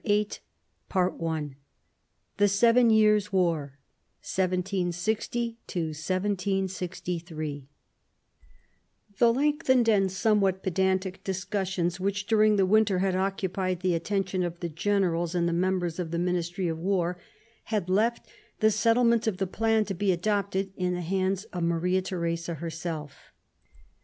j 0.03 0.25
CHAPTER 0.91 1.11
VIII 1.19 1.57
THE 2.37 2.47
SEVEN 2.47 2.89
YEARS* 2.89 3.31
WAR 3.31 3.77
(continued) 4.23 4.95
1760 4.95 5.59
1763 5.89 7.67
The 9.19 9.31
lengthened 9.31 9.87
and 9.87 10.11
somewhat 10.11 10.63
pedantic 10.63 11.23
discussions, 11.23 11.99
which 11.99 12.25
during 12.25 12.55
the 12.55 12.65
winter 12.65 12.97
had 12.97 13.15
occupied 13.15 13.81
the 13.81 13.93
attention 13.93 14.41
of 14.41 14.59
the 14.59 14.69
generals 14.69 15.35
and 15.35 15.47
the 15.47 15.53
members 15.53 15.99
of 15.99 16.09
the 16.09 16.17
ministry 16.17 16.67
of 16.67 16.79
war, 16.79 17.19
had 17.65 17.87
left 17.87 18.25
the 18.59 18.71
settlement 18.71 19.27
of 19.27 19.37
the 19.37 19.45
plan 19.45 19.85
to 19.85 19.93
be 19.93 20.11
adopted 20.11 20.73
in 20.75 20.95
the 20.95 21.01
hands 21.01 21.43
of 21.53 21.61
Maria 21.61 22.01
Theresa 22.01 22.55
herself. 22.55 23.31